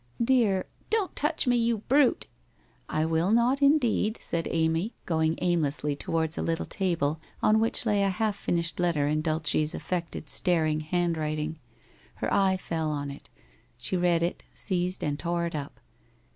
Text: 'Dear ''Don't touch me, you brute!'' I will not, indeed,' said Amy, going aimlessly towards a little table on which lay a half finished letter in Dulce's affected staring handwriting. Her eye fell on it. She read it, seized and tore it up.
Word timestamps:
'Dear 0.31 0.65
''Don't 0.89 1.15
touch 1.15 1.45
me, 1.45 1.55
you 1.57 1.77
brute!'' 1.77 2.25
I 2.99 3.05
will 3.05 3.31
not, 3.31 3.61
indeed,' 3.61 4.17
said 4.19 4.47
Amy, 4.49 4.95
going 5.05 5.37
aimlessly 5.43 5.95
towards 5.95 6.39
a 6.39 6.41
little 6.41 6.65
table 6.65 7.21
on 7.43 7.59
which 7.59 7.85
lay 7.85 8.01
a 8.01 8.09
half 8.09 8.35
finished 8.35 8.79
letter 8.79 9.07
in 9.07 9.21
Dulce's 9.21 9.75
affected 9.75 10.27
staring 10.27 10.79
handwriting. 10.79 11.59
Her 12.15 12.33
eye 12.33 12.57
fell 12.57 12.89
on 12.89 13.11
it. 13.11 13.29
She 13.77 13.95
read 13.95 14.23
it, 14.23 14.43
seized 14.55 15.03
and 15.03 15.19
tore 15.19 15.45
it 15.45 15.53
up. 15.53 15.79